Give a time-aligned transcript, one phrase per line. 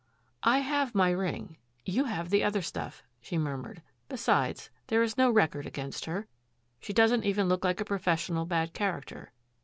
[0.41, 1.57] "I have my ring.
[1.85, 3.83] You have the other stuff," she murmured.
[4.09, 6.25] "Besides, there is no record against her.
[6.79, 9.31] She doesn't even look like a professional bad character.